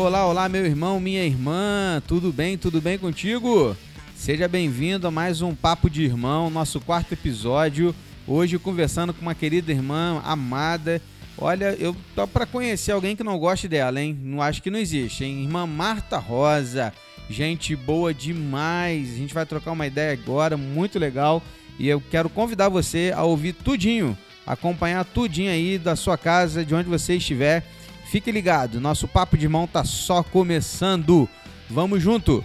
[0.00, 2.56] Olá, olá, meu irmão, minha irmã, tudo bem?
[2.56, 3.76] Tudo bem contigo?
[4.16, 7.94] Seja bem-vindo a mais um Papo de Irmão, nosso quarto episódio.
[8.26, 11.02] Hoje conversando com uma querida irmã amada.
[11.36, 14.18] Olha, eu tô para conhecer alguém que não goste dela, hein?
[14.22, 15.42] Não acho que não existe, hein?
[15.42, 16.94] Irmã Marta Rosa.
[17.28, 19.12] Gente boa demais.
[19.12, 21.42] A gente vai trocar uma ideia agora, muito legal.
[21.78, 26.74] E eu quero convidar você a ouvir tudinho, acompanhar tudinho aí da sua casa, de
[26.74, 27.62] onde você estiver
[28.10, 31.28] Fique ligado, nosso papo de mão tá só começando.
[31.70, 32.44] Vamos junto!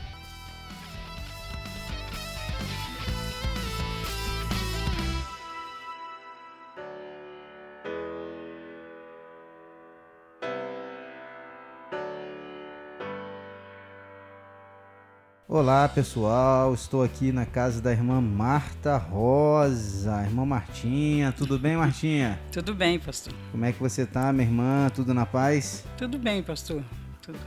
[15.65, 21.31] Olá pessoal, estou aqui na casa da irmã Marta Rosa, irmã Martinha.
[21.31, 22.39] Tudo bem, Martinha?
[22.53, 23.33] Tudo bem, pastor.
[23.51, 24.91] Como é que você tá, minha irmã?
[24.93, 25.83] Tudo na paz?
[25.97, 26.83] Tudo bem, pastor.
[27.19, 27.39] Tudo,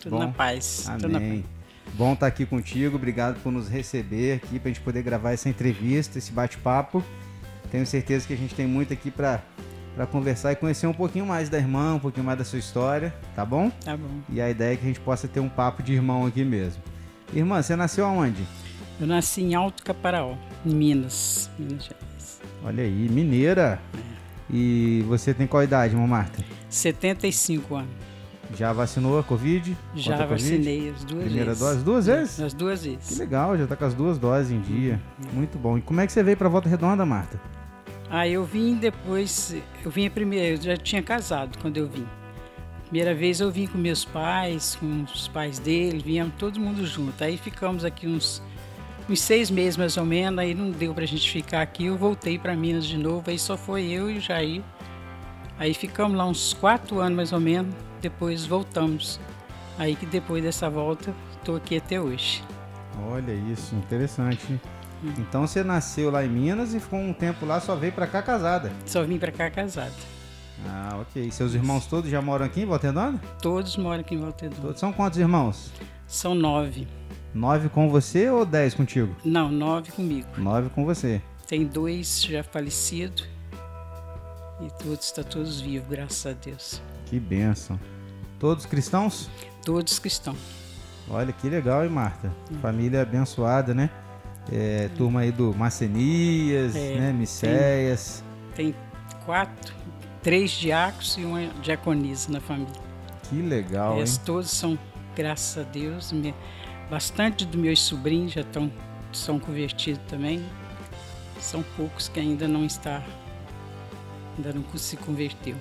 [0.00, 0.86] tudo na paz.
[0.88, 1.00] Amém.
[1.00, 1.44] Tudo na paz.
[1.92, 2.96] Bom estar aqui contigo.
[2.96, 7.04] Obrigado por nos receber aqui para a gente poder gravar essa entrevista, esse bate-papo.
[7.70, 9.42] Tenho certeza que a gente tem muito aqui para
[9.94, 13.14] para conversar e conhecer um pouquinho mais da irmã, um pouquinho mais da sua história,
[13.36, 13.68] tá bom?
[13.84, 14.08] Tá bom.
[14.30, 16.82] E a ideia é que a gente possa ter um papo de irmão aqui mesmo.
[17.34, 18.42] Irmã, você nasceu aonde?
[19.00, 20.34] Eu nasci em Alto Caparaó,
[20.66, 22.40] em Minas, Minas Gerais.
[22.64, 23.80] Olha aí, mineira.
[24.52, 26.42] E você tem qual idade, irmã Marta?
[26.68, 27.90] 75 anos.
[28.56, 29.76] Já vacinou a Covid?
[29.94, 30.50] Já Contra a Covid?
[30.50, 31.60] vacinei as duas Primeira vezes.
[31.60, 31.84] dose?
[31.84, 32.40] Duas vezes?
[32.40, 33.18] As duas Que vezes.
[33.18, 35.00] legal, já tá com as duas doses em dia.
[35.32, 35.78] Muito bom.
[35.78, 37.40] E como é que você veio pra Volta Redonda, Marta?
[38.10, 42.04] Aí eu vim depois, eu vim a primeira, eu já tinha casado quando eu vim.
[42.90, 47.22] Primeira vez eu vim com meus pais, com os pais dele, viemos todo mundo junto.
[47.22, 48.42] Aí ficamos aqui uns,
[49.08, 52.36] uns seis meses mais ou menos, aí não deu pra gente ficar aqui, eu voltei
[52.36, 54.60] para Minas de novo, aí só foi eu e o Jair.
[55.56, 59.20] Aí ficamos lá uns quatro anos mais ou menos, depois voltamos.
[59.78, 62.42] Aí que depois dessa volta, estou aqui até hoje.
[63.08, 64.60] Olha isso, interessante.
[65.16, 68.20] Então você nasceu lá em Minas e ficou um tempo lá, só veio pra cá
[68.20, 68.72] casada.
[68.84, 69.94] Só vim para cá casada.
[70.66, 71.30] Ah, ok.
[71.30, 73.20] Seus irmãos todos já moram aqui em Volta Redonda?
[73.42, 74.62] Todos moram aqui em Volta Redonda.
[74.62, 75.72] Todos são quantos irmãos?
[76.06, 76.86] São nove.
[77.34, 79.14] Nove com você ou dez contigo?
[79.24, 80.28] Não, nove comigo.
[80.36, 81.22] Nove com você.
[81.46, 83.26] Tem dois já falecidos
[84.60, 86.82] e todos estão todos vivos, graças a Deus.
[87.06, 87.78] Que benção.
[88.38, 89.28] Todos cristãos?
[89.64, 90.38] Todos cristãos.
[91.08, 92.30] Olha que legal, hein, Marta?
[92.62, 93.90] Família abençoada, né?
[94.50, 97.12] É, turma aí do Macenias, É, né?
[97.12, 98.22] Micéias.
[98.54, 98.74] Tem
[99.24, 99.74] quatro,
[100.22, 102.72] três diáconos e uma diaconisa na família.
[103.28, 103.98] Que legal, hein?
[104.00, 104.78] Eles todos são,
[105.16, 106.34] graças a Deus, me-
[106.90, 108.70] bastante dos meus sobrinhos já estão
[109.12, 110.44] são convertidos também.
[111.40, 113.02] São poucos que ainda não está,
[114.36, 115.56] ainda não se converteu.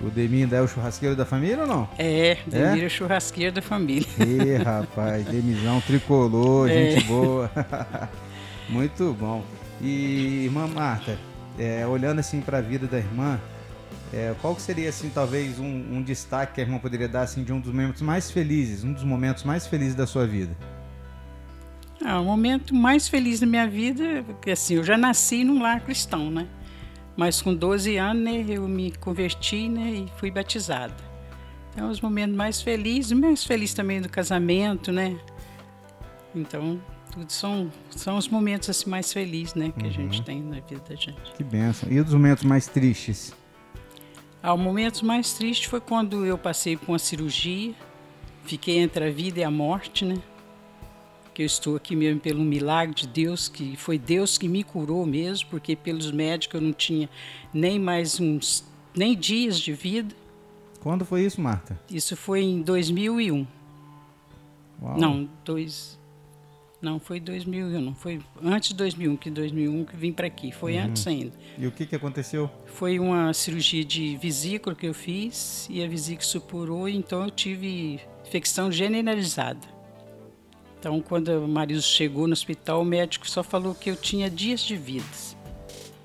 [0.00, 1.88] O Demi ainda é o churrasqueiro da família ou não?
[1.98, 2.88] É, Demira é?
[2.88, 4.06] churrasqueiro da família.
[4.20, 6.90] Ih, rapaz, Demizão tricolor, É.
[6.92, 7.50] gente boa.
[8.68, 9.44] Muito bom.
[9.80, 11.18] E, irmã Marta,
[11.58, 13.38] é, olhando assim para a vida da irmã,
[14.12, 17.42] é, qual que seria assim talvez um, um destaque que a irmã poderia dar assim
[17.42, 20.56] de um dos momentos mais felizes, um dos momentos mais felizes da sua vida?
[22.04, 25.80] Ah, o momento mais feliz da minha vida, porque assim, eu já nasci num lar
[25.80, 26.46] cristão, né?
[27.16, 30.94] Mas com 12 anos, né, eu me converti, né, e fui batizada.
[31.72, 35.16] Então, os momentos mais felizes, mais feliz também do casamento, né?
[36.34, 36.80] Então,
[37.12, 40.82] tudo são, são os momentos assim mais felizes, né, que a gente tem na vida
[40.88, 41.32] da gente.
[41.36, 41.90] Que benção.
[41.90, 43.32] E os momentos mais tristes?
[44.52, 47.74] O momento mais triste foi quando eu passei por uma cirurgia,
[48.44, 50.16] fiquei entre a vida e a morte, né?
[51.32, 55.06] Que eu estou aqui mesmo pelo milagre de Deus, que foi Deus que me curou
[55.06, 57.08] mesmo, porque pelos médicos eu não tinha
[57.54, 60.14] nem mais uns nem dias de vida.
[60.80, 61.80] Quando foi isso, Marta?
[61.90, 63.46] Isso foi em 2001.
[64.82, 64.98] Uau.
[64.98, 65.98] Não, dois
[66.84, 70.76] Não, foi 2001, não foi antes de 2001, que 2001 que vim para aqui, foi
[70.76, 71.32] antes ainda.
[71.56, 72.50] E o que, que aconteceu?
[72.66, 78.00] Foi uma cirurgia de vesícula que eu fiz e a vesícula supurou, então eu tive
[78.26, 79.66] infecção generalizada.
[80.78, 84.60] Então, quando o marido chegou no hospital, o médico só falou que eu tinha dias
[84.60, 85.06] de vida.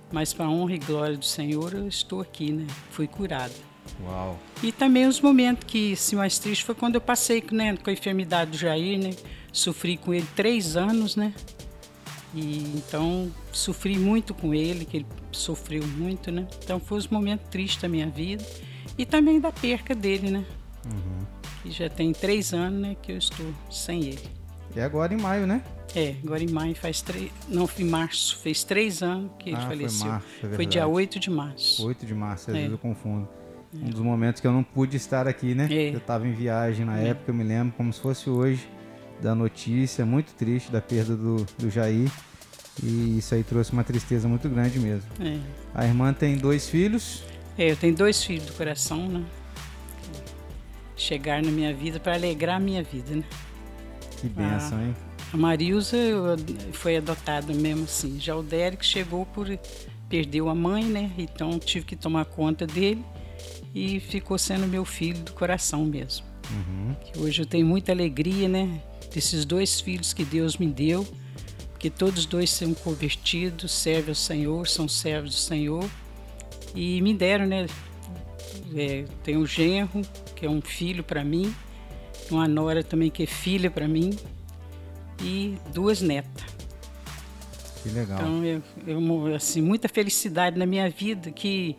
[0.09, 2.65] Mas, para honra e glória do Senhor, eu estou aqui, né?
[2.89, 3.53] Fui curada.
[4.01, 4.39] Uau.
[4.63, 7.93] E também os momentos que, assim, mais triste foi quando eu passei né, com a
[7.93, 9.11] enfermidade do Jair, né?
[9.51, 11.33] Sofri com ele três anos, né?
[12.33, 16.47] E então sofri muito com ele, que ele sofreu muito, né?
[16.63, 18.45] Então foi os momentos tristes da minha vida
[18.97, 20.45] e também da perca dele, né?
[21.63, 24.29] Que já tem três anos, né, que eu estou sem ele.
[24.75, 25.61] E agora em maio, né?
[25.95, 29.61] É, agora em maio faz três, não, em março, fez três anos que ele Ah,
[29.61, 30.07] foi faleceu.
[30.07, 30.85] março, é foi dia verdade.
[30.95, 31.85] 8 de março.
[31.87, 32.59] 8 de março, às É.
[32.59, 33.27] vezes eu confundo.
[33.73, 35.67] Um dos momentos que eu não pude estar aqui, né?
[35.71, 35.89] É.
[35.89, 38.67] Eu estava em viagem na época, eu me lembro como se fosse hoje
[39.21, 42.09] da notícia muito triste da perda do, do Jair.
[42.81, 45.09] E isso aí trouxe uma tristeza muito grande mesmo.
[45.19, 45.37] É.
[45.73, 47.23] A irmã tem dois filhos.
[47.57, 49.25] É, eu tenho dois filhos do coração, né?
[50.95, 53.23] Chegar na minha vida para alegrar a minha vida, né?
[54.19, 54.95] Que benção, hein?
[55.31, 55.97] A Marilza
[56.73, 58.19] foi adotada mesmo assim.
[58.19, 59.47] Já o Derek chegou por
[60.09, 61.11] perdeu a mãe, né?
[61.17, 63.03] Então tive que tomar conta dele
[63.73, 66.25] e ficou sendo meu filho do coração mesmo.
[66.49, 66.95] Uhum.
[67.23, 68.81] Hoje eu tenho muita alegria, né?
[69.13, 71.07] Desses dois filhos que Deus me deu,
[71.79, 75.89] que todos dois são convertidos, servem ao Senhor, são servos do Senhor
[76.75, 77.65] e me deram, né?
[78.75, 80.01] É, tem um genro
[80.35, 81.53] que é um filho para mim,
[82.29, 84.17] uma nora também que é filha para mim
[85.21, 86.43] e duas netas.
[87.81, 88.19] Que legal.
[88.19, 91.75] Então, eu, eu, assim, muita felicidade na minha vida que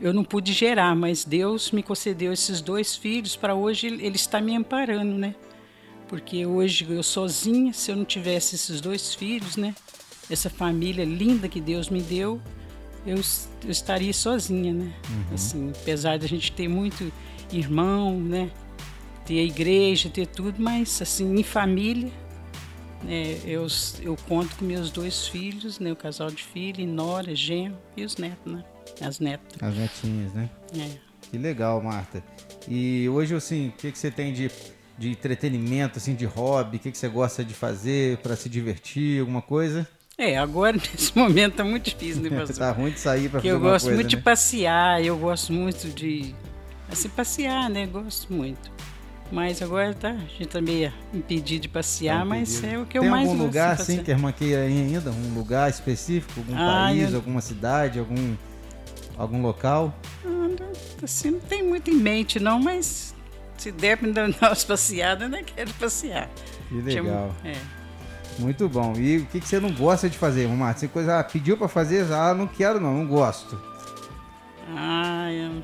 [0.00, 4.16] eu não pude gerar, mas Deus me concedeu esses dois filhos para hoje ele ele
[4.16, 5.34] está me amparando, né?
[6.14, 9.74] Porque hoje eu sozinha, se eu não tivesse esses dois filhos, né?
[10.30, 12.40] Essa família linda que Deus me deu,
[13.04, 14.94] eu, eu estaria sozinha, né?
[15.32, 17.12] Assim, apesar da gente ter muito
[17.52, 18.48] irmão, né?
[19.26, 22.12] Ter a igreja, ter tudo, mas assim, em família,
[23.08, 23.66] é, eu,
[24.00, 25.90] eu conto com meus dois filhos, né?
[25.90, 28.64] O casal de filho, Nora, genro e os netos, né?
[29.00, 29.60] As netas.
[29.60, 30.48] As netinhas, né?
[30.78, 30.90] É.
[31.28, 32.22] Que legal, Marta.
[32.68, 34.48] E hoje, assim, o que, que você tem de,
[34.98, 36.76] de entretenimento, assim, de hobby?
[36.76, 39.20] O que, que você gosta de fazer para se divertir?
[39.20, 39.86] Alguma coisa?
[40.16, 42.56] É, agora nesse momento tá muito difícil, né, pastor?
[42.58, 44.22] tá ruim de sair para fazer eu gosto coisa, muito de né?
[44.22, 46.34] passear, eu gosto muito de
[46.90, 47.86] assim passear, né?
[47.86, 48.72] Gosto muito.
[49.32, 52.96] Mas agora tá, a gente tá meio impedido de passear, Tá mas é o que
[52.98, 54.04] eu Tem mais algum gosto lugar de assim passear.
[54.04, 55.10] que a irmã queira ir ainda?
[55.10, 56.32] Um lugar específico?
[56.38, 58.36] Algum Ah, país, eu- alguma cidade, algum,
[59.16, 59.92] algum local?
[60.24, 60.54] Não,
[61.02, 63.13] assim, não tem muito em mente não, mas
[63.56, 66.28] se der dar umas passeadas, eu ainda quero passear.
[66.68, 67.34] Que Tinha- legal.
[67.44, 67.54] É.
[68.38, 68.94] Muito bom.
[68.96, 70.80] E o que, que você não gosta de fazer, Marta?
[70.80, 73.56] Você coisa, ah, pediu para fazer, ah, não quero não, não gosto.
[74.76, 75.62] Ah, eu,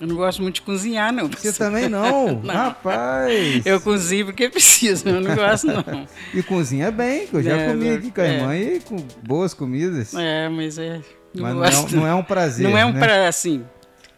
[0.00, 1.28] eu não gosto muito de cozinhar, não.
[1.28, 2.40] Você também não?
[2.42, 2.54] Não.
[2.54, 3.64] Rapaz!
[3.64, 6.06] Eu cozinho porque preciso, eu não gosto não.
[6.34, 8.34] E cozinha bem, que eu já É, comi não- aqui com a é.
[8.36, 10.12] irmã e com boas comidas.
[10.14, 11.00] É, mas é.
[11.34, 11.94] Não Mas não é, gosto.
[11.96, 12.68] um- não é um prazer.
[12.68, 12.98] Não é um né?
[13.00, 13.64] pra assim.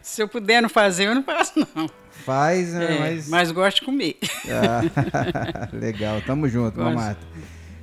[0.01, 1.87] Se eu puder não fazer, eu não faço, não.
[2.25, 2.95] Faz, né?
[2.95, 3.29] É, mas.
[3.29, 4.17] mas gosto de comer.
[4.49, 6.95] Ah, legal, tamo junto, Gosto.
[6.95, 7.25] Marta.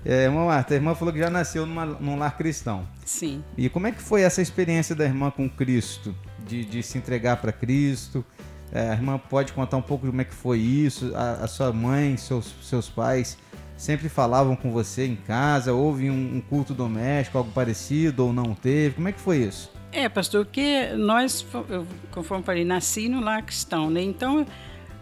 [0.05, 2.89] É, irmã Marta, a irmã falou que já nasceu numa, num lar cristão.
[3.05, 3.45] Sim.
[3.57, 6.15] E como é que foi essa experiência da irmã com Cristo?
[6.47, 8.25] De, de se entregar para Cristo?
[8.73, 11.15] É, a irmã pode contar um pouco de como é que foi isso?
[11.15, 13.37] A, a sua mãe, seus, seus pais
[13.77, 15.73] sempre falavam com você em casa?
[15.73, 18.97] Houve um, um culto doméstico, algo parecido ou não teve?
[18.97, 19.71] Como é que foi isso?
[19.93, 24.01] É, pastor, porque nós, eu, conforme falei, nasci no lar cristão, né?
[24.01, 24.47] Então,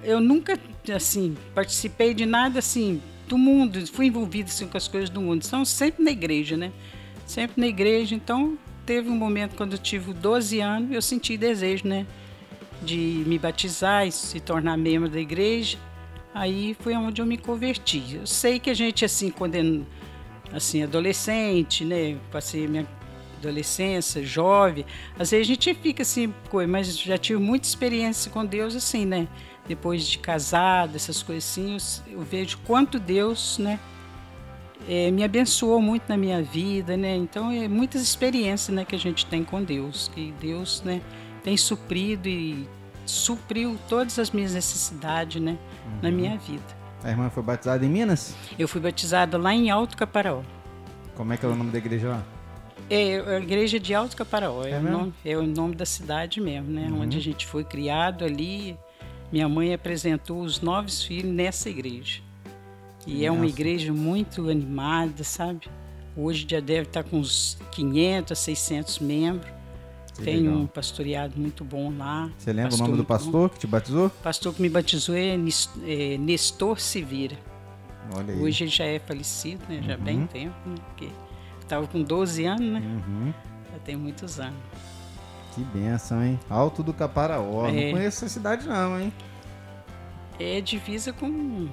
[0.03, 0.59] eu nunca,
[0.95, 5.45] assim, participei de nada, assim, do mundo, fui envolvido, assim, com as coisas do mundo.
[5.47, 6.73] Então, sempre na igreja, né?
[7.27, 8.15] Sempre na igreja.
[8.15, 8.57] Então,
[8.87, 12.07] teve um momento, quando eu tive 12 anos, eu senti desejo, né?
[12.83, 15.77] De me batizar e se tornar membro da igreja.
[16.33, 18.15] Aí foi onde eu me converti.
[18.15, 19.63] Eu sei que a gente, assim, quando é
[20.53, 22.17] assim, adolescente, né?
[22.31, 22.87] Passei minha
[23.39, 24.85] adolescência, jovem.
[25.19, 26.33] Às vezes a gente fica assim,
[26.69, 29.29] mas já tive muita experiência com Deus, assim, né?
[29.67, 33.79] Depois de casado, essas coisas assim, eu, eu vejo quanto Deus, né?
[34.89, 37.15] eh, me abençoou muito na minha vida, né?
[37.15, 41.01] Então, é muitas experiências, né, que a gente tem com Deus, que Deus, né,
[41.43, 42.67] tem suprido e
[43.05, 45.59] supriu todas as minhas necessidades, né,
[46.03, 46.79] na minha vida.
[47.05, 48.35] A irmã foi batizada em Minas?
[48.59, 50.43] Eu fui batizada lá em Alto Caparaó.
[51.15, 52.38] Como é que é o nome da igreja lá?
[52.91, 56.41] É a igreja de Alto Caparaó, é, É o, nome, é o nome da cidade
[56.41, 56.89] mesmo, né?
[56.91, 57.03] Uhum.
[57.03, 58.77] Onde a gente foi criado ali.
[59.31, 62.23] Minha mãe apresentou os nove filhos nessa igreja.
[63.07, 63.51] E é uma Nossa.
[63.55, 65.67] igreja muito animada, sabe?
[66.17, 69.51] Hoje já deve estar com uns 500 a 600 membros.
[70.17, 70.55] Que Tem legal.
[70.57, 72.29] um pastoreado muito bom lá.
[72.39, 73.15] Você lembra o Pastor nome do muito bom.
[73.15, 74.07] pastor que te batizou?
[74.07, 75.37] O pastor que me batizou é,
[75.87, 77.37] é Nestor Sivira.
[78.17, 78.41] Olha aí.
[78.41, 79.81] Hoje ele já é falecido, né?
[79.87, 80.03] Já Uhum.
[80.03, 80.75] bem tempo, né?
[80.89, 81.09] Porque
[81.69, 82.81] estava com 12 anos, né?
[82.81, 83.33] Uhum.
[83.73, 84.59] Já tem muitos anos.
[85.55, 86.39] Que benção, hein?
[86.49, 87.69] Alto do Caparaó.
[87.71, 87.91] Não É.
[87.93, 89.13] conheço essa cidade não, hein?
[90.39, 91.69] É divisa com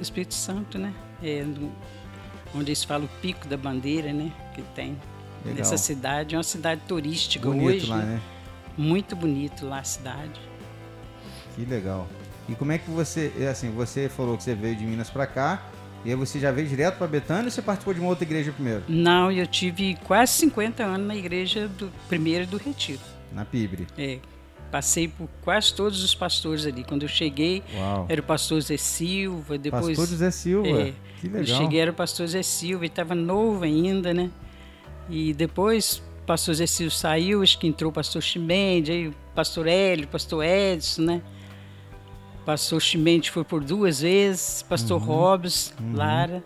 [0.00, 0.92] Espírito Santo, né?
[1.22, 1.72] É no-
[2.54, 4.32] onde eles falam o Pico da Bandeira, né?
[4.54, 4.96] Que tem
[5.44, 5.58] Legal.
[5.58, 6.34] nessa cidade.
[6.34, 7.86] É uma cidade turística Bonito hoje.
[7.90, 8.20] lá, né?
[8.76, 10.40] Muito bonito lá a cidade.
[11.54, 12.06] Que legal.
[12.48, 15.26] E como é que você, é assim, você falou que você veio de Minas pra
[15.26, 15.62] cá,
[16.04, 18.52] e aí você já veio direto pra Betânia ou você participou de uma outra igreja
[18.52, 18.82] primeiro?
[18.88, 23.00] Não, eu tive quase 50 anos na igreja do primeiro do Retiro.
[23.32, 23.86] Na Pibre.
[23.96, 24.18] É,
[24.74, 26.82] Passei por quase todos os pastores ali.
[26.82, 28.06] Quando eu cheguei, Uau.
[28.08, 29.96] era o pastor Zé Silva, depois...
[29.96, 30.68] Pastor José Silva.
[30.68, 31.58] É, que Eu legal.
[31.58, 34.30] cheguei, era o pastor Zé Silva, ele estava novo ainda, né?
[35.08, 39.14] E depois o pastor Zé Silva saiu, acho que entrou o pastor Chimendes, aí o
[39.32, 41.22] pastor Hélio, o pastor Edson, né?
[42.44, 45.06] Pastor Chimendes foi por duas vezes, pastor Uhum.
[45.06, 46.44] Hobbes, Lara.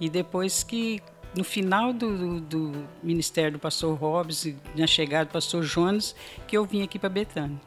[0.00, 1.00] E depois que,
[1.36, 6.14] no final do, do, do ministério do pastor Hobbes, e na chegada do pastor Jonas,
[6.48, 7.60] que eu vim aqui para Betânia.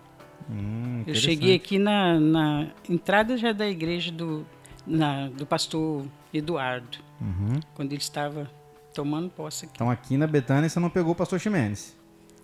[0.50, 4.46] Hum, Eu cheguei aqui na, na entrada já da igreja do,
[4.86, 7.60] na- do pastor Eduardo, Uhum.
[7.74, 8.52] quando ele estava
[8.94, 9.74] tomando posse aqui.
[9.76, 11.96] Então aqui na Betânia você não pegou o pastor Ximenes.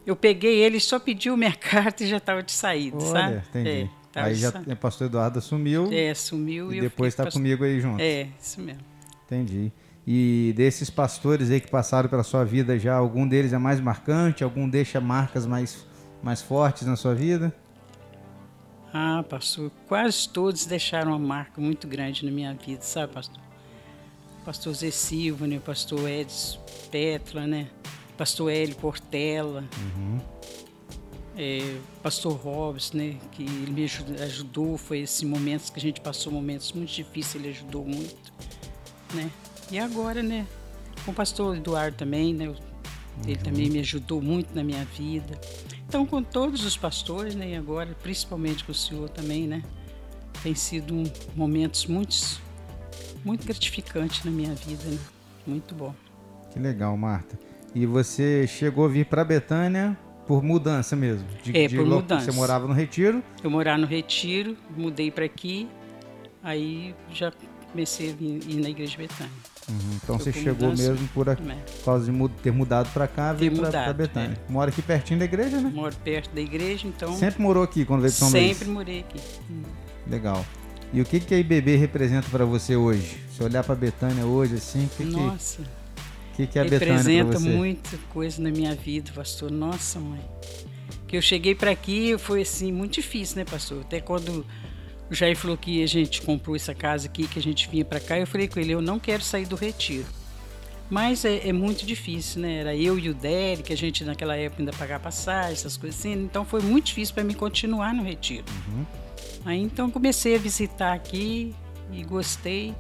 [0.06, 3.34] Eu peguei ele, só pediu minha carta e já estava de saída, sabe?
[3.34, 3.70] Olha, entendi.
[3.70, 7.32] É, tava aí já o pastor Eduardo assumiu É, sumiu e, e depois está o
[7.32, 7.98] comigo aí junto.
[7.98, 8.82] pastor- É, isso mesmo.
[9.26, 9.72] Entendi.
[10.08, 14.44] E desses pastores aí que passaram pela sua vida já, algum deles é mais marcante?
[14.44, 15.86] Algum deixa marcas mais,
[16.24, 17.54] mais fortes na sua vida?
[18.92, 23.40] Ah, pastor, quase todos deixaram uma marca muito grande na minha vida, sabe, pastor?
[24.44, 25.60] Pastor Zé Silva, né?
[25.64, 27.68] Pastor Edson Petla, né?
[28.18, 29.64] Pastor Hélio Portela.
[31.42, 33.16] É, pastor Hobbes, né?
[33.32, 37.36] Que ele me aju- ajudou, foi esses momentos que a gente passou momentos muito difíceis,
[37.42, 38.34] ele ajudou muito,
[39.14, 39.32] né?
[39.72, 40.46] E agora, né?
[41.06, 42.54] Com o pastor Eduardo também, né?
[43.26, 45.40] Ele também me ajudou muito na minha vida.
[45.88, 47.52] Então, com todos os pastores, né?
[47.52, 49.64] E agora, principalmente com o senhor também, né?
[50.44, 51.04] Tem sido um,
[51.38, 52.18] momentos muito,
[53.24, 55.00] muito gratificantes na minha vida, né?
[55.48, 55.96] Muito bom.
[56.52, 57.40] Que legal, Marta.
[57.74, 59.98] E você chegou a vir para Betânia
[60.30, 61.26] por mudança mesmo?
[61.42, 62.26] De, É, de por lo- mudança.
[62.32, 63.24] Você morava no Retiro?
[63.44, 65.68] Eu morar no Retiro, mudei para aqui,
[66.44, 67.34] aí já
[67.72, 69.32] comecei a vir, ir na Igreja Betânia.
[69.68, 69.76] Uhum.
[69.96, 70.92] Então Foi você chegou mudança.
[70.92, 71.58] mesmo por, a- né?
[71.78, 74.38] por causa de ter mudado para cá, veio para Betânia.
[74.48, 75.72] Mora aqui pertinho da igreja, né?
[75.74, 78.68] Moro perto da igreja, então Sempre morou aqui quando veio de São sempre Luís?
[78.68, 79.20] morei aqui.
[80.08, 80.46] Legal.
[80.94, 83.18] E o que que a IBB representa para você hoje?
[83.36, 85.70] Se olhar para Betânia hoje assim, o que, Nossa, que,
[86.48, 87.50] que é Betânia para representa você?
[87.50, 89.52] muita coisa na minha vida, pastor.
[89.52, 90.22] Nossa, mãe.
[91.08, 93.82] Que eu cheguei para aqui foi assim muito difícil, né, pastor?
[93.82, 94.46] Até quando
[95.10, 98.00] o Jair falou que a gente comprou essa casa aqui, que a gente vinha para
[98.00, 100.06] cá, eu falei com ele, eu não quero sair do retiro.
[100.90, 102.56] Mas é, é muito difícil, né?
[102.56, 106.14] Era eu e o Derek, a gente naquela época ainda pagava passagem, essas coisas assim.
[106.14, 108.46] Então foi muito difícil para mim continuar no retiro.
[108.68, 108.86] Uhum.
[109.46, 111.54] Aí então comecei a visitar aqui
[111.92, 112.74] e gostei.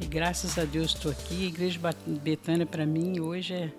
[0.00, 1.44] E graças a Deus estou aqui.
[1.44, 1.78] A Igreja
[2.22, 3.70] Betânia para mim hoje é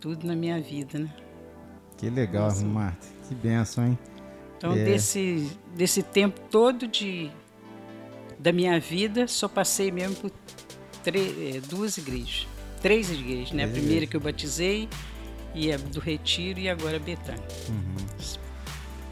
[0.00, 1.12] tudo na minha vida, né?
[1.96, 2.64] Que legal, Nossa.
[2.64, 3.06] Marta.
[3.28, 3.98] Que benção, hein?
[4.58, 4.84] Então É.
[4.84, 7.30] desse desse tempo todo de
[8.38, 10.30] da minha vida só passei mesmo por
[11.02, 12.46] tre- eh, duas igrejas,
[12.80, 13.64] três igrejas, né?
[13.64, 14.88] A primeira que eu batizei
[15.54, 17.42] e a do Retiro e agora Betânia.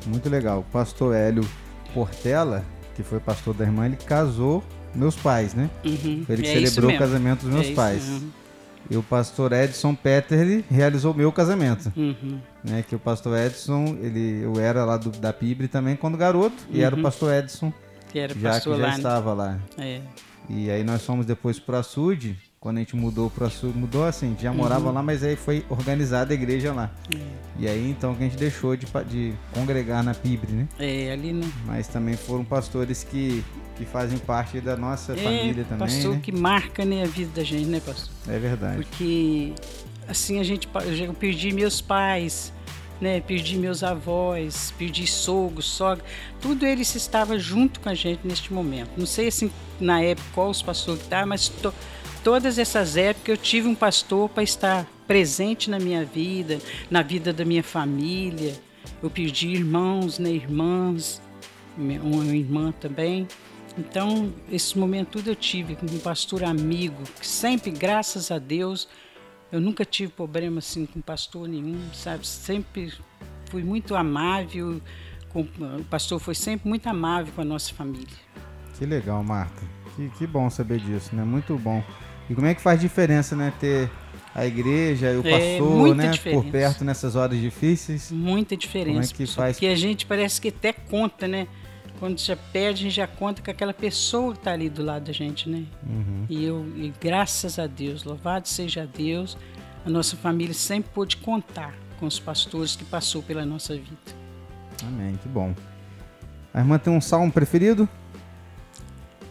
[0.06, 0.60] Muito legal.
[0.60, 1.48] O pastor Hélio
[1.94, 4.62] Portela, que foi pastor da irmã, ele casou
[4.94, 5.68] meus pais, né?
[5.84, 6.22] Uhum.
[6.26, 8.22] Foi ele que É celebrou o casamento dos meus É pais.
[8.90, 11.90] E o pastor Edson Petterly realizou o meu casamento.
[11.96, 12.38] Uhum.
[12.62, 16.56] Né, que o pastor Edson, ele, eu era lá do, da Pibre também quando garoto,
[16.70, 17.72] e era o pastor Edson,
[18.12, 18.52] Que era já que Uhum.
[18.52, 18.88] pastor já lá.
[18.90, 18.96] né?
[18.96, 19.58] estava lá.
[19.78, 20.00] É.
[20.50, 24.36] E aí nós fomos depois pro Açude, quando a gente mudou pro Açude, mudou assim,
[24.38, 24.92] já morava Uhum.
[24.92, 26.90] lá, mas aí foi organizada a igreja lá.
[27.14, 27.18] É.
[27.58, 30.68] E aí então que a gente deixou de, de congregar na Pibre, né?
[30.78, 33.42] É, ali no Mas também foram pastores que,
[33.76, 36.20] que fazem parte da nossa família é, também, pastor né?
[36.22, 38.12] que marca né, a vida da gente, né, pastor?
[38.28, 38.76] É verdade.
[38.76, 39.52] Porque
[40.08, 40.68] assim a gente
[41.06, 42.52] eu perdi meus pais,
[43.00, 43.20] né?
[43.20, 46.04] Perdi meus avós, perdi sogros, sogra,
[46.40, 48.90] tudo eles estavam junto com a gente neste momento.
[48.96, 49.50] Não sei assim
[49.80, 51.74] na época qual os pastores que estavam, mas to-
[52.22, 56.58] todas essas épocas eu tive um pastor para estar presente na minha vida,
[56.90, 58.54] na vida da minha família.
[59.02, 61.20] Eu perdi irmãos, né, irmãs,
[61.76, 63.26] uma irmã também.
[63.76, 68.88] Então, esse momento tudo eu tive com um pastor amigo, que sempre, graças a Deus,
[69.50, 72.26] eu nunca tive problema assim com pastor nenhum, sabe?
[72.26, 72.92] Sempre
[73.50, 74.80] fui muito amável,
[75.30, 78.16] com, o pastor foi sempre muito amável com a nossa família.
[78.78, 79.62] Que legal, Marta.
[79.96, 81.24] Que, que bom saber disso, né?
[81.24, 81.82] Muito bom.
[82.28, 83.52] E como é que faz diferença, né?
[83.60, 83.90] Ter
[84.34, 86.08] a igreja e o É, pastor, né?
[86.10, 86.42] diferença.
[86.42, 88.10] Por perto nessas horas difíceis.
[88.10, 89.12] Muita diferença.
[89.12, 89.56] que pessoal, faz?
[89.56, 91.46] Porque a gente parece que até conta, né?
[91.98, 95.04] Quando já perde, a gente já conta com aquela pessoa que está ali do lado
[95.04, 95.64] da gente, né?
[95.86, 96.26] Uhum.
[96.28, 99.36] E eu, e graças a Deus, louvado seja Deus,
[99.86, 104.24] a nossa família sempre pôde contar com os pastores que passou pela nossa vida.
[104.82, 105.54] Amém, que bom.
[106.52, 107.88] A irmã tem um salmo preferido?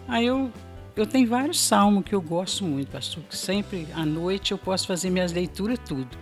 [0.07, 0.51] Aí eu,
[0.95, 4.87] eu tenho vários salmos que eu gosto muito, pastor, que sempre à noite eu posso
[4.87, 6.17] fazer minhas leituras tudo.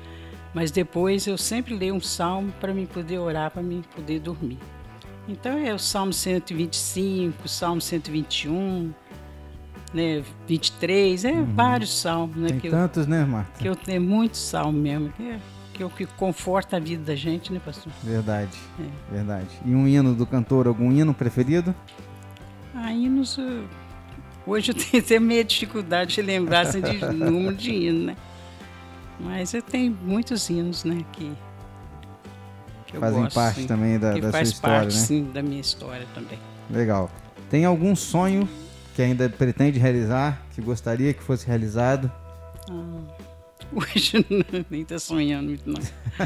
[0.53, 4.59] Mas depois eu sempre leio um salmo para me poder orar, para me poder dormir.
[5.27, 8.91] Então é o Salmo 125, Salmo 121,
[9.93, 11.45] né, 23, é uhum.
[11.53, 12.47] vários salmos, né?
[12.49, 13.59] Tem tantos, eu, né, Marta?
[13.59, 15.39] Que eu tenho muitos salmos mesmo, que, é,
[15.73, 17.91] que, eu, que conforta a vida da gente, né, pastor?
[18.03, 19.13] Verdade, é.
[19.13, 19.49] verdade.
[19.65, 21.73] E um hino do cantor, algum hino preferido?
[22.73, 23.37] Ah, hinos...
[24.45, 28.15] Hoje eu tenho até meio dificuldade de lembrar assim, de número de hino, né?
[29.19, 31.31] Mas eu tenho muitos hinos, né, que,
[32.91, 35.05] que Fazem gosto, parte sim, também da, da sua história, parte, né?
[35.05, 36.37] sim, da minha história também.
[36.69, 37.09] Legal.
[37.49, 38.47] Tem algum sonho
[38.93, 42.11] que ainda pretende realizar, que gostaria que fosse realizado?
[42.69, 43.01] Ah,
[43.73, 44.25] hoje
[44.69, 45.81] nem está sonhando muito, não.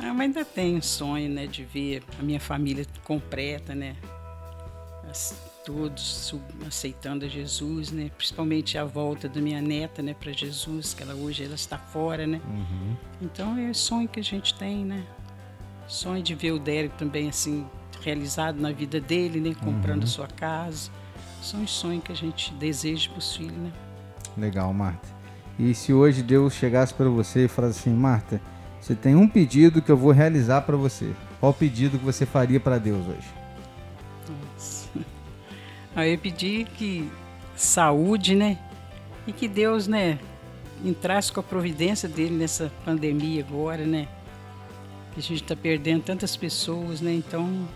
[0.00, 3.94] ah, mas ainda tenho sonho, né, de ver a minha família completa, né?
[5.08, 6.34] As, todos
[6.66, 8.10] aceitando a Jesus, né?
[8.16, 12.26] Principalmente a volta da minha neta, né, para Jesus, que ela hoje ela está fora,
[12.26, 12.40] né?
[12.46, 12.96] Uhum.
[13.22, 15.04] Então é o sonho que a gente tem, né?
[15.88, 17.66] Sonho de ver o Derek também assim
[18.02, 19.54] realizado na vida dele, né?
[19.54, 20.08] Comprando uhum.
[20.08, 20.90] sua casa.
[21.42, 23.72] São os sonhos que a gente deseja para os filhos, né?
[24.36, 25.08] Legal, Marta.
[25.58, 28.40] E se hoje Deus chegasse para você e falasse assim, Marta,
[28.80, 31.12] você tem um pedido que eu vou realizar para você.
[31.40, 33.43] Qual o pedido que você faria para Deus hoje?
[35.96, 37.08] Aí eu pedi que
[37.56, 38.58] saúde, né?
[39.26, 40.18] E que Deus, né,
[40.84, 44.08] entrasse com a providência dele nessa pandemia agora, né?
[45.12, 47.14] Que a gente está perdendo tantas pessoas, né?
[47.14, 47.66] Então,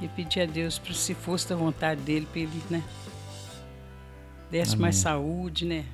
[0.00, 2.82] e pedir a Deus para se fosse da vontade dele, para ele, né?
[4.50, 4.82] Desse Amém.
[4.82, 5.84] mais saúde, né?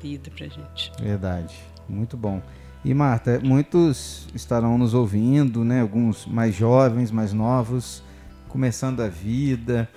[0.00, 0.92] Vida pra gente.
[1.00, 1.54] Verdade.
[1.88, 2.40] Muito bom.
[2.84, 5.80] E Marta, muitos estarão nos ouvindo, né?
[5.80, 8.02] Alguns mais jovens, mais novos,
[8.48, 9.88] começando a vida.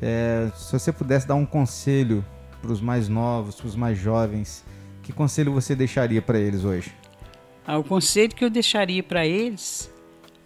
[0.00, 2.24] É, se você pudesse dar um conselho
[2.60, 4.64] para os mais novos, para os mais jovens,
[5.02, 6.92] que conselho você deixaria para eles hoje?
[7.66, 9.92] Ah, o conselho que eu deixaria para eles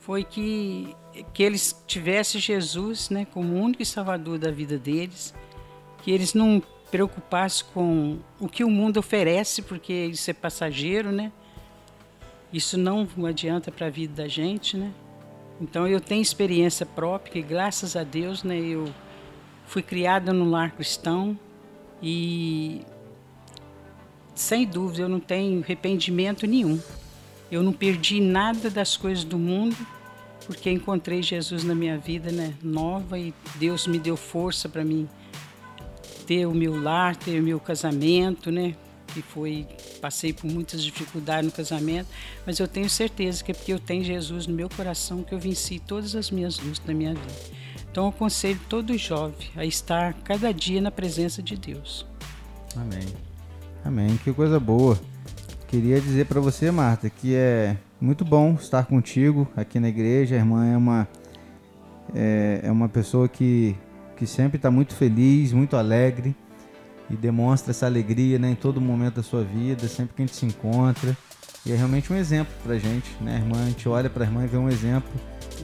[0.00, 0.94] foi que
[1.34, 5.34] que eles tivessem Jesus né, como único salvador da vida deles,
[6.02, 11.32] que eles não preocupassem com o que o mundo oferece, porque isso é passageiro, né?
[12.52, 14.92] Isso não adianta para a vida da gente, né?
[15.60, 18.86] Então eu tenho experiência própria, que graças a Deus, né, eu
[19.66, 21.38] fui criada no lar cristão
[22.02, 22.82] e
[24.34, 26.80] sem dúvida eu não tenho arrependimento nenhum.
[27.50, 29.76] Eu não perdi nada das coisas do mundo
[30.46, 35.08] porque encontrei Jesus na minha vida, né, nova e Deus me deu força para mim
[36.26, 38.74] ter o meu lar, ter o meu casamento, né,
[39.12, 39.66] que foi
[40.00, 42.08] passei por muitas dificuldades no casamento,
[42.44, 45.38] mas eu tenho certeza que é porque eu tenho Jesus no meu coração que eu
[45.38, 47.62] venci todas as minhas lutas da minha vida.
[47.92, 52.06] Então eu aconselho todo jovem a estar cada dia na presença de Deus.
[52.74, 53.06] Amém.
[53.84, 54.16] Amém.
[54.24, 54.98] Que coisa boa.
[55.68, 60.36] Queria dizer para você, Marta, que é muito bom estar contigo aqui na igreja.
[60.36, 61.06] A irmã é uma,
[62.14, 63.76] é, é uma pessoa que,
[64.16, 66.34] que sempre está muito feliz, muito alegre
[67.10, 70.36] e demonstra essa alegria né, em todo momento da sua vida, sempre que a gente
[70.36, 71.14] se encontra.
[71.66, 73.62] E é realmente um exemplo para gente, né, irmã?
[73.62, 75.12] A gente olha para a irmã e vê um exemplo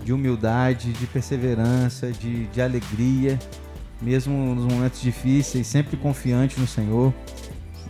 [0.05, 3.39] de humildade, de perseverança, de, de alegria,
[4.01, 7.13] mesmo nos momentos difíceis, sempre confiante no Senhor.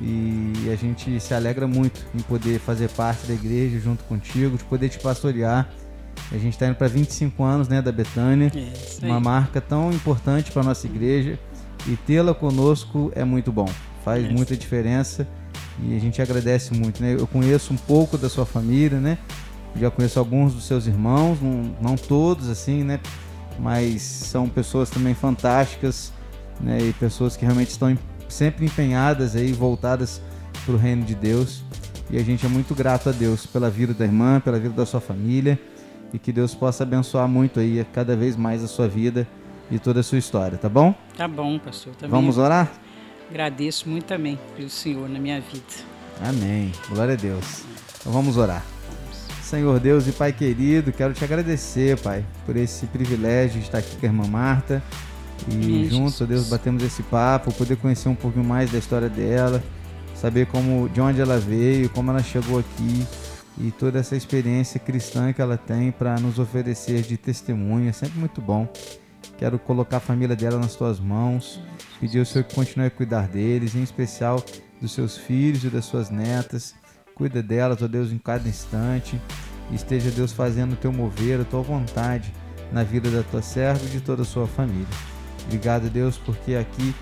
[0.00, 4.64] E a gente se alegra muito em poder fazer parte da igreja junto contigo, de
[4.64, 5.68] poder te pastorear.
[6.30, 8.52] A gente está indo para 25 anos né, da Betânia,
[9.02, 11.38] é uma marca tão importante para nossa igreja.
[11.86, 13.68] E tê-la conosco é muito bom,
[14.04, 15.26] faz é muita diferença
[15.82, 17.02] e a gente agradece muito.
[17.02, 17.14] Né?
[17.18, 19.18] Eu conheço um pouco da sua família, né?
[19.76, 23.00] Já conheço alguns dos seus irmãos, não, não todos assim, né?
[23.58, 26.12] Mas são pessoas também fantásticas,
[26.60, 26.78] né?
[26.80, 27.96] E pessoas que realmente estão
[28.28, 30.20] sempre empenhadas aí, voltadas
[30.64, 31.62] para o reino de Deus.
[32.10, 34.86] E a gente é muito grato a Deus pela vida da irmã, pela vida da
[34.86, 35.58] sua família
[36.12, 39.26] e que Deus possa abençoar muito aí cada vez mais a sua vida
[39.70, 40.94] e toda a sua história, tá bom?
[41.16, 41.94] Tá bom, pastor.
[41.94, 42.70] Também Vamos orar?
[43.30, 45.64] Agradeço muito também pelo Senhor na minha vida.
[46.26, 46.72] Amém.
[46.88, 47.64] Glória a Deus.
[48.00, 48.64] Então vamos orar.
[49.48, 53.96] Senhor Deus e Pai querido, quero te agradecer, Pai, por esse privilégio de estar aqui
[53.96, 54.82] com a irmã Marta
[55.48, 59.64] e juntos, Deus, batemos esse papo, poder conhecer um pouquinho mais da história dela,
[60.14, 63.06] saber como, de onde ela veio, como ela chegou aqui
[63.56, 68.42] e toda essa experiência cristã que ela tem para nos oferecer de testemunha, sempre muito
[68.42, 68.70] bom.
[69.38, 71.58] Quero colocar a família dela nas tuas mãos,
[71.98, 74.44] pedir ao Senhor que continue a cuidar deles, em especial
[74.78, 76.74] dos seus filhos e das suas netas.
[77.18, 79.20] Cuida delas, ó Deus, em cada instante.
[79.72, 82.32] Esteja, Deus, fazendo o teu mover, a tua vontade
[82.72, 84.86] na vida da tua serva e de toda a sua família.
[85.44, 86.94] Obrigado, Deus, porque aqui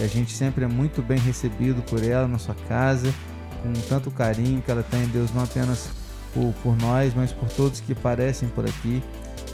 [0.00, 3.12] a gente sempre é muito bem recebido por ela na sua casa.
[3.62, 5.90] com tanto carinho que ela tem, Deus, não apenas
[6.32, 9.02] por, por nós, mas por todos que parecem por aqui.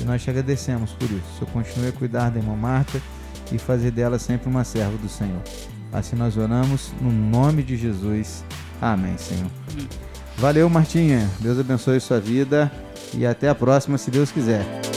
[0.01, 1.25] E nós te agradecemos por isso.
[1.35, 3.01] O Senhor continue a cuidar da irmã Marta
[3.51, 5.43] e fazer dela sempre uma serva do Senhor.
[5.93, 8.45] Assim nós oramos no nome de Jesus.
[8.81, 9.51] Amém, Senhor.
[10.37, 11.29] Valeu, Martinha.
[11.41, 12.71] Deus abençoe sua vida
[13.15, 14.94] e até a próxima, se Deus quiser.